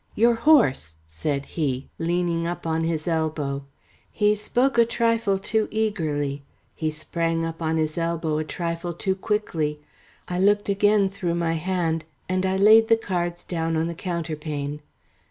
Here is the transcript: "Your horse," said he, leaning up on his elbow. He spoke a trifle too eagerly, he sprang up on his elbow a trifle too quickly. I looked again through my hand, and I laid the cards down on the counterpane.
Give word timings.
"Your 0.15 0.33
horse," 0.33 0.95
said 1.07 1.45
he, 1.45 1.87
leaning 1.99 2.47
up 2.47 2.65
on 2.65 2.83
his 2.85 3.07
elbow. 3.07 3.65
He 4.11 4.33
spoke 4.33 4.79
a 4.79 4.83
trifle 4.83 5.37
too 5.37 5.67
eagerly, 5.69 6.41
he 6.73 6.89
sprang 6.89 7.45
up 7.45 7.61
on 7.61 7.77
his 7.77 7.99
elbow 7.99 8.39
a 8.39 8.43
trifle 8.43 8.93
too 8.93 9.13
quickly. 9.13 9.79
I 10.27 10.39
looked 10.39 10.69
again 10.69 11.07
through 11.09 11.35
my 11.35 11.53
hand, 11.53 12.05
and 12.27 12.47
I 12.47 12.57
laid 12.57 12.87
the 12.87 12.97
cards 12.97 13.43
down 13.43 13.77
on 13.77 13.85
the 13.85 13.93
counterpane. 13.93 14.81